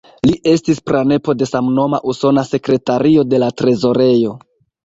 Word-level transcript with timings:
Li 0.27 0.31
estis 0.51 0.79
pranepo 0.89 1.35
de 1.41 1.47
samnoma 1.49 1.99
Usona 2.13 2.47
Sekretario 2.53 3.27
de 3.35 3.43
la 3.45 3.51
Trezorejo. 3.63 4.35